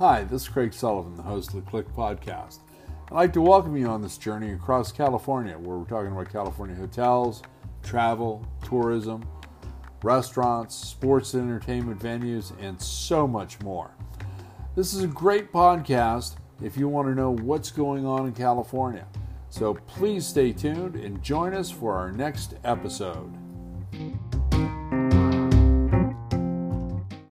[0.00, 2.58] Hi, this is Craig Sullivan, the host of the Click Podcast.
[3.06, 6.74] I'd like to welcome you on this journey across California, where we're talking about California
[6.74, 7.44] hotels,
[7.84, 9.24] travel, tourism,
[10.02, 13.92] restaurants, sports and entertainment venues, and so much more.
[14.74, 19.06] This is a great podcast if you want to know what's going on in California.
[19.48, 23.32] So please stay tuned and join us for our next episode.